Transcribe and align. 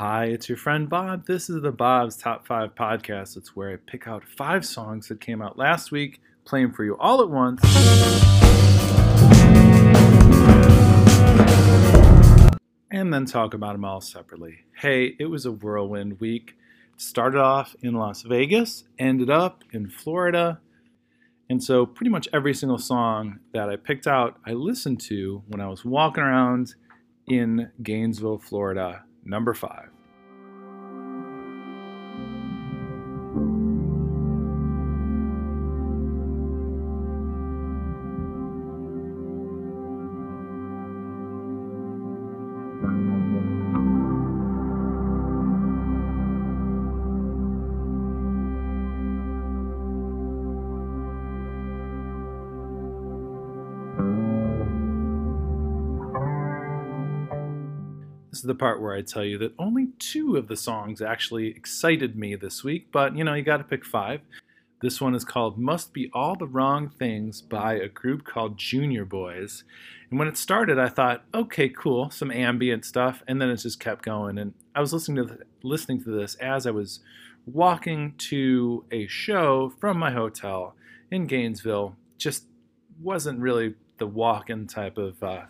Hi, 0.00 0.24
it's 0.24 0.48
your 0.48 0.56
friend 0.56 0.88
Bob. 0.88 1.26
This 1.26 1.50
is 1.50 1.60
the 1.60 1.72
Bob's 1.72 2.16
Top 2.16 2.46
5 2.46 2.74
podcast. 2.74 3.36
It's 3.36 3.54
where 3.54 3.70
I 3.70 3.76
pick 3.76 4.08
out 4.08 4.24
five 4.26 4.64
songs 4.64 5.08
that 5.08 5.20
came 5.20 5.42
out 5.42 5.58
last 5.58 5.92
week, 5.92 6.22
play 6.46 6.62
them 6.62 6.72
for 6.72 6.84
you 6.84 6.96
all 6.96 7.20
at 7.20 7.28
once. 7.28 7.60
And 12.90 13.12
then 13.12 13.26
talk 13.26 13.52
about 13.52 13.72
them 13.72 13.84
all 13.84 14.00
separately. 14.00 14.60
Hey, 14.74 15.16
it 15.18 15.26
was 15.26 15.44
a 15.44 15.52
whirlwind 15.52 16.18
week. 16.18 16.56
Started 16.96 17.42
off 17.42 17.76
in 17.82 17.92
Las 17.92 18.22
Vegas, 18.22 18.84
ended 18.98 19.28
up 19.28 19.64
in 19.70 19.90
Florida. 19.90 20.60
And 21.50 21.62
so, 21.62 21.84
pretty 21.84 22.08
much 22.08 22.26
every 22.32 22.54
single 22.54 22.78
song 22.78 23.40
that 23.52 23.68
I 23.68 23.76
picked 23.76 24.06
out, 24.06 24.38
I 24.46 24.52
listened 24.52 25.02
to 25.02 25.42
when 25.48 25.60
I 25.60 25.68
was 25.68 25.84
walking 25.84 26.22
around 26.22 26.74
in 27.28 27.70
Gainesville, 27.82 28.38
Florida, 28.38 29.04
number 29.24 29.54
five. 29.54 29.90
Is 58.40 58.46
the 58.46 58.54
part 58.54 58.80
where 58.80 58.94
I 58.94 59.02
tell 59.02 59.24
you 59.24 59.38
that 59.38 59.54
only 59.58 59.88
two 59.98 60.36
of 60.36 60.48
the 60.48 60.56
songs 60.56 61.00
actually 61.00 61.48
excited 61.48 62.16
me 62.16 62.34
this 62.34 62.64
week, 62.64 62.88
but 62.90 63.16
you 63.16 63.22
know, 63.22 63.34
you 63.34 63.42
got 63.42 63.58
to 63.58 63.64
pick 63.64 63.84
five. 63.84 64.20
This 64.80 65.00
one 65.00 65.14
is 65.14 65.26
called 65.26 65.58
Must 65.58 65.92
Be 65.92 66.10
All 66.14 66.36
the 66.36 66.46
Wrong 66.46 66.88
Things 66.88 67.42
by 67.42 67.74
a 67.74 67.88
group 67.88 68.24
called 68.24 68.56
Junior 68.56 69.04
Boys. 69.04 69.62
And 70.08 70.18
when 70.18 70.26
it 70.26 70.38
started, 70.38 70.78
I 70.78 70.88
thought, 70.88 71.22
okay, 71.34 71.68
cool, 71.68 72.10
some 72.10 72.30
ambient 72.30 72.86
stuff, 72.86 73.22
and 73.28 73.40
then 73.40 73.50
it 73.50 73.56
just 73.56 73.78
kept 73.78 74.04
going. 74.04 74.38
And 74.38 74.54
I 74.74 74.80
was 74.80 74.92
listening 74.94 75.26
to 75.26 75.38
listening 75.62 76.02
to 76.04 76.10
this 76.10 76.34
as 76.36 76.66
I 76.66 76.70
was 76.70 77.00
walking 77.44 78.14
to 78.16 78.84
a 78.90 79.06
show 79.06 79.74
from 79.78 79.98
my 79.98 80.12
hotel 80.12 80.74
in 81.10 81.26
Gainesville. 81.26 81.96
Just 82.16 82.46
wasn't 83.00 83.40
really 83.40 83.74
the 83.98 84.06
walk-in 84.06 84.66
type 84.66 84.96
of 84.96 85.22
uh, 85.22 85.42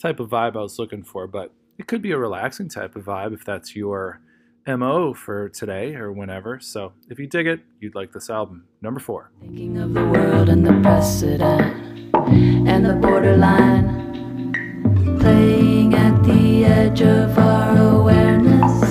type 0.00 0.18
of 0.18 0.30
vibe 0.30 0.56
I 0.56 0.62
was 0.62 0.80
looking 0.80 1.04
for, 1.04 1.28
but 1.28 1.52
it 1.82 1.88
could 1.88 2.00
be 2.00 2.12
a 2.12 2.16
relaxing 2.16 2.68
type 2.68 2.94
of 2.94 3.04
vibe 3.04 3.34
if 3.34 3.44
that's 3.44 3.74
your 3.74 4.20
MO 4.68 5.12
for 5.14 5.48
today 5.48 5.96
or 5.96 6.12
whenever. 6.12 6.60
So 6.60 6.92
if 7.10 7.18
you 7.18 7.26
dig 7.26 7.48
it, 7.48 7.58
you'd 7.80 7.96
like 7.96 8.12
this 8.12 8.30
album. 8.30 8.66
Number 8.80 9.00
four. 9.00 9.32
Thinking 9.40 9.78
of 9.78 9.92
the 9.92 10.04
world 10.04 10.48
and 10.48 10.64
the 10.64 10.80
precedent 10.80 12.14
and 12.68 12.86
the 12.86 12.94
borderline, 12.94 14.52
playing 15.18 15.94
at 15.94 16.22
the 16.22 16.64
edge 16.66 17.02
of 17.02 17.36
our 17.36 17.76
awareness. 18.00 18.81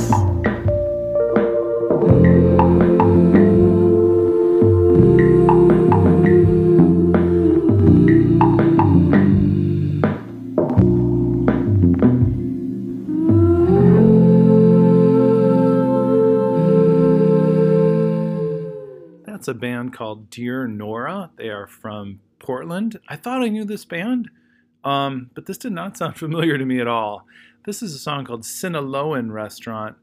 That's 19.42 19.48
a 19.48 19.54
band 19.56 19.92
called 19.92 20.30
Dear 20.30 20.68
Nora. 20.68 21.32
They 21.36 21.50
are 21.50 21.66
from 21.66 22.20
Portland. 22.38 23.00
I 23.08 23.16
thought 23.16 23.42
I 23.42 23.48
knew 23.48 23.66
this 23.66 23.86
band, 23.86 24.30
um, 24.84 25.32
but 25.34 25.48
this 25.48 25.58
did 25.58 25.72
not 25.72 25.98
sound 25.98 26.16
familiar 26.16 26.60
to 26.60 26.64
me 26.64 26.80
at 26.80 26.88
all. 26.88 27.26
This 27.66 27.82
is 27.82 27.96
a 27.96 27.98
song 27.98 28.24
called 28.24 28.44
Sinaloan 28.44 29.32
Restaurant. 29.32 29.96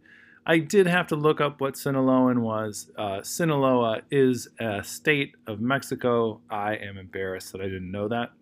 I 0.44 0.58
did 0.58 0.88
have 0.88 1.06
to 1.06 1.14
look 1.14 1.40
up 1.40 1.60
what 1.60 1.74
Sinaloan 1.74 2.40
was. 2.40 2.90
Uh, 2.98 3.22
Sinaloa 3.22 4.00
is 4.10 4.48
a 4.58 4.82
state 4.82 5.36
of 5.46 5.60
Mexico. 5.60 6.40
I 6.50 6.74
am 6.74 6.98
embarrassed 6.98 7.52
that 7.52 7.60
I 7.60 7.66
didn't 7.66 7.92
know 7.92 8.08
that, 8.08 8.32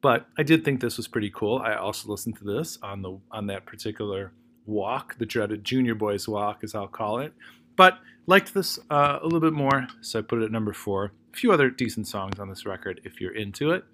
but 0.00 0.28
I 0.38 0.44
did 0.44 0.64
think 0.64 0.80
this 0.80 0.96
was 0.96 1.08
pretty 1.08 1.32
cool. 1.34 1.58
I 1.58 1.74
also 1.74 2.08
listened 2.08 2.36
to 2.36 2.44
this 2.44 2.78
on 2.84 3.02
the 3.02 3.18
on 3.32 3.48
that 3.48 3.66
particular 3.66 4.30
walk, 4.64 5.18
the 5.18 5.26
dreaded 5.26 5.64
Junior 5.64 5.96
Boys 5.96 6.28
walk, 6.28 6.62
as 6.62 6.72
I'll 6.72 6.86
call 6.86 7.18
it. 7.18 7.32
But 7.76 7.98
liked 8.26 8.54
this 8.54 8.78
uh, 8.90 9.18
a 9.20 9.24
little 9.24 9.40
bit 9.40 9.52
more, 9.52 9.86
so 10.00 10.18
I 10.18 10.22
put 10.22 10.40
it 10.40 10.44
at 10.44 10.52
number 10.52 10.72
four. 10.72 11.12
A 11.32 11.36
few 11.36 11.52
other 11.52 11.70
decent 11.70 12.06
songs 12.06 12.38
on 12.38 12.48
this 12.48 12.64
record 12.64 13.00
if 13.04 13.20
you're 13.20 13.34
into 13.34 13.70
it. 13.72 13.84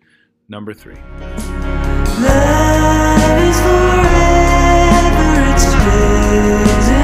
Number 0.49 0.75
three. 0.75 0.97
Love 2.21 3.39
is 3.49 3.61
forever, 3.61 4.11
it 6.95 7.00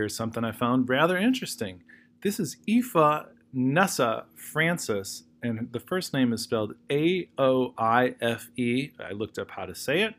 hear 0.00 0.08
something 0.08 0.44
I 0.44 0.52
found 0.52 0.88
rather 0.88 1.18
interesting. 1.18 1.82
This 2.22 2.40
is 2.40 2.56
Aoife 2.66 3.26
Nessa 3.52 4.24
Frances, 4.34 5.24
and 5.42 5.70
the 5.72 5.80
first 5.80 6.14
name 6.14 6.32
is 6.32 6.42
spelled 6.42 6.74
A 6.90 7.28
O 7.36 7.74
I 7.76 8.14
F 8.22 8.48
E. 8.56 8.92
I 8.98 9.12
looked 9.12 9.38
up 9.38 9.50
how 9.50 9.66
to 9.66 9.74
say 9.74 10.00
it. 10.00 10.14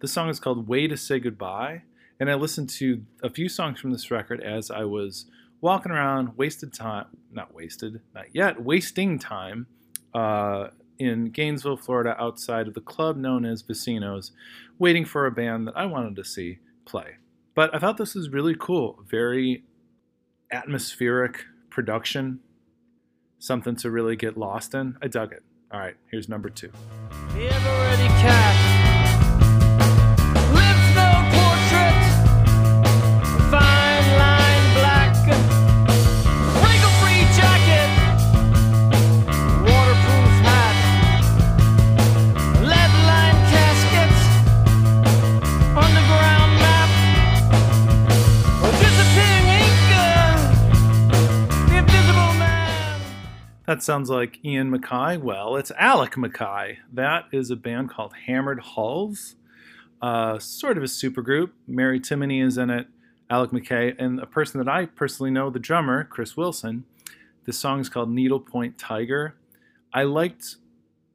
The 0.00 0.08
song 0.08 0.30
is 0.30 0.40
called 0.40 0.66
Way 0.66 0.86
to 0.86 0.96
Say 0.96 1.18
Goodbye, 1.20 1.82
and 2.18 2.30
I 2.30 2.36
listened 2.36 2.70
to 2.70 3.02
a 3.22 3.28
few 3.28 3.50
songs 3.50 3.78
from 3.78 3.92
this 3.92 4.10
record 4.10 4.40
as 4.40 4.70
I 4.70 4.84
was 4.84 5.26
walking 5.60 5.92
around, 5.92 6.38
wasted 6.38 6.72
time, 6.72 7.08
not 7.30 7.52
wasted, 7.52 8.00
not 8.14 8.34
yet, 8.34 8.62
wasting 8.62 9.18
time 9.18 9.66
uh, 10.14 10.68
in 10.98 11.26
Gainesville, 11.26 11.76
Florida, 11.76 12.16
outside 12.18 12.66
of 12.66 12.72
the 12.72 12.80
club 12.80 13.18
known 13.18 13.44
as 13.44 13.62
Vecinos, 13.62 14.30
waiting 14.78 15.04
for 15.04 15.26
a 15.26 15.30
band 15.30 15.66
that 15.66 15.76
I 15.76 15.84
wanted 15.84 16.16
to 16.16 16.24
see 16.24 16.60
play. 16.86 17.16
But 17.58 17.74
I 17.74 17.80
thought 17.80 17.96
this 17.96 18.14
was 18.14 18.28
really 18.28 18.54
cool. 18.56 19.02
Very 19.10 19.64
atmospheric 20.52 21.44
production. 21.70 22.38
Something 23.40 23.74
to 23.78 23.90
really 23.90 24.14
get 24.14 24.38
lost 24.38 24.74
in. 24.74 24.96
I 25.02 25.08
dug 25.08 25.32
it. 25.32 25.42
All 25.72 25.80
right, 25.80 25.96
here's 26.08 26.28
number 26.28 26.50
two. 26.50 26.70
That 53.68 53.82
sounds 53.82 54.08
like 54.08 54.42
Ian 54.42 54.70
MacKaye. 54.70 55.20
Well, 55.20 55.54
it's 55.56 55.70
Alec 55.72 56.12
MacKaye. 56.12 56.78
That 56.90 57.26
is 57.32 57.50
a 57.50 57.56
band 57.56 57.90
called 57.90 58.14
Hammered 58.24 58.60
Hulls. 58.60 59.36
Uh, 60.00 60.38
sort 60.38 60.78
of 60.78 60.82
a 60.82 60.86
supergroup. 60.86 61.50
Mary 61.66 62.00
Timony 62.00 62.42
is 62.42 62.56
in 62.56 62.70
it, 62.70 62.86
Alec 63.28 63.50
MacKaye, 63.50 63.94
and 63.98 64.20
a 64.20 64.26
person 64.26 64.58
that 64.58 64.72
I 64.72 64.86
personally 64.86 65.30
know, 65.30 65.50
the 65.50 65.58
drummer, 65.58 66.04
Chris 66.04 66.34
Wilson. 66.34 66.84
This 67.44 67.58
song 67.58 67.78
is 67.80 67.90
called 67.90 68.10
Needlepoint 68.10 68.78
Tiger. 68.78 69.34
I 69.92 70.04
liked 70.04 70.56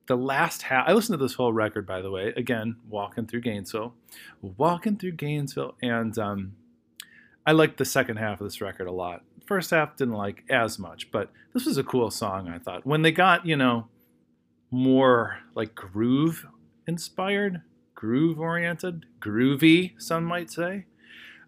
the 0.06 0.16
last 0.16 0.62
half. 0.62 0.88
I 0.88 0.94
listened 0.94 1.18
to 1.18 1.26
this 1.26 1.34
whole 1.34 1.54
record, 1.54 1.88
by 1.88 2.04
the 2.04 2.12
way. 2.12 2.36
Again, 2.38 2.76
walking 2.88 3.26
through 3.26 3.42
Gainesville, 3.42 3.96
walking 4.44 4.98
through 4.98 5.14
Gainesville, 5.14 5.74
and 5.82 6.16
um, 6.20 6.56
I 7.48 7.54
liked 7.54 7.80
the 7.80 7.86
second 7.86 8.18
half 8.18 8.40
of 8.40 8.46
this 8.46 8.62
record 8.62 8.86
a 8.86 8.92
lot. 8.92 9.24
First 9.54 9.70
half 9.70 9.96
didn't 9.96 10.16
like 10.16 10.44
as 10.50 10.80
much, 10.80 11.12
but 11.12 11.30
this 11.54 11.68
was 11.68 11.78
a 11.78 11.84
cool 11.84 12.10
song. 12.10 12.50
I 12.50 12.58
thought 12.58 12.88
when 12.88 13.04
they 13.04 13.12
got 13.12 13.46
you 13.46 13.56
know 13.56 13.86
more 14.72 15.42
like 15.54 15.76
groove 15.76 16.48
inspired, 16.88 17.62
groove 17.94 18.40
oriented, 18.40 19.06
groovy, 19.20 19.92
some 20.02 20.24
might 20.24 20.50
say. 20.50 20.86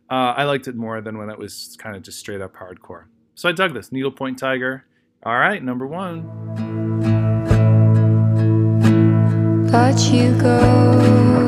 Uh, 0.08 0.38
I 0.38 0.44
liked 0.44 0.68
it 0.68 0.76
more 0.76 1.02
than 1.02 1.18
when 1.18 1.32
it 1.32 1.40
was 1.40 1.76
kind 1.80 1.96
of 1.96 2.04
just 2.04 2.20
straight 2.20 2.42
up 2.42 2.56
hardcore. 2.56 3.06
So 3.34 3.50
I 3.50 3.54
dug 3.54 3.74
this 3.74 3.92
Needlepoint 3.92 4.38
Tiger. 4.38 4.86
All 5.24 5.40
right, 5.40 5.64
number 5.64 5.88
one. 5.88 6.28
But 9.72 10.00
you 10.12 10.38
go 10.40 11.45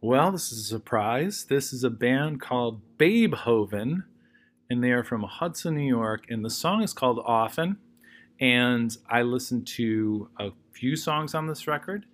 Well, 0.00 0.32
this 0.32 0.50
is 0.50 0.58
a 0.58 0.64
surprise. 0.64 1.44
This 1.48 1.72
is 1.72 1.84
a 1.84 1.90
band 1.90 2.40
called 2.40 2.80
Babehoven, 2.98 4.02
and 4.68 4.82
they 4.82 4.90
are 4.90 5.04
from 5.04 5.22
Hudson, 5.22 5.76
New 5.76 5.86
York. 5.86 6.24
And 6.28 6.44
the 6.44 6.50
song 6.50 6.82
is 6.82 6.92
called 6.92 7.20
Often. 7.24 7.76
And 8.40 8.96
I 9.08 9.22
listened 9.22 9.68
to 9.76 10.28
a 10.40 10.50
few 10.72 10.96
songs 10.96 11.36
on 11.36 11.46
this 11.46 11.68
record, 11.68 12.04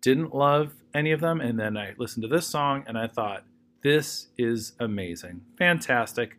didn't 0.00 0.34
love 0.34 0.72
any 0.92 1.12
of 1.12 1.20
them. 1.20 1.40
And 1.40 1.56
then 1.56 1.76
I 1.76 1.94
listened 1.98 2.22
to 2.24 2.28
this 2.28 2.48
song 2.48 2.82
and 2.88 2.98
I 2.98 3.06
thought, 3.06 3.44
this 3.84 4.26
is 4.36 4.72
amazing. 4.80 5.42
Fantastic. 5.56 6.36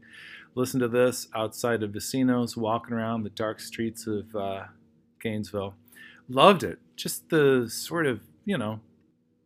Listen 0.58 0.80
to 0.80 0.88
this 0.88 1.28
outside 1.36 1.84
of 1.84 1.92
Vecinos, 1.92 2.58
walking 2.58 2.96
around 2.96 3.22
the 3.22 3.30
dark 3.30 3.60
streets 3.60 4.08
of 4.08 4.36
uh, 4.36 4.64
Gainesville. 5.22 5.76
Loved 6.28 6.64
it. 6.64 6.80
Just 6.96 7.30
the 7.30 7.68
sort 7.70 8.08
of, 8.08 8.22
you 8.44 8.58
know, 8.58 8.80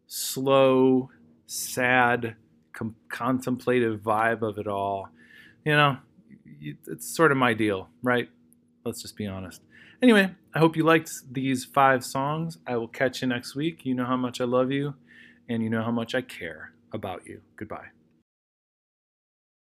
slow, 0.08 1.10
sad, 1.48 2.38
com- 2.72 2.96
contemplative 3.10 4.00
vibe 4.00 4.42
of 4.42 4.58
it 4.58 4.68
all. 4.68 5.10
You 5.66 5.74
know, 5.74 5.98
it's 6.62 7.14
sort 7.14 7.34
of 7.34 7.38
my 7.38 7.54
deal, 7.54 7.90
right? 8.02 8.30
Let's 8.86 9.02
just 9.02 9.18
be 9.18 9.28
honest. 9.28 9.62
Anyway, 10.02 10.34
I 10.56 10.60
hope 10.60 10.78
you 10.78 10.86
liked 10.86 11.12
these 11.30 11.66
five 11.66 12.06
songs. 12.06 12.58
I 12.66 12.78
will 12.78 12.88
catch 12.88 13.22
you 13.22 13.28
next 13.28 13.54
week. 13.54 13.86
You 13.86 13.96
know 13.96 14.06
how 14.06 14.16
much 14.16 14.40
I 14.40 14.46
love 14.46 14.72
you, 14.72 14.94
and 15.50 15.62
you 15.62 15.70
know 15.70 15.84
how 15.84 15.92
much 15.92 16.16
I 16.16 16.22
care 16.22 16.72
about 16.94 17.28
you. 17.28 17.42
Goodbye. 17.58 17.88